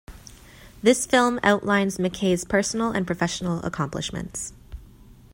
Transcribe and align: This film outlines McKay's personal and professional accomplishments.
This 0.81 1.05
film 1.05 1.39
outlines 1.43 1.99
McKay's 1.99 2.43
personal 2.43 2.89
and 2.89 3.05
professional 3.05 3.61
accomplishments. 3.63 4.51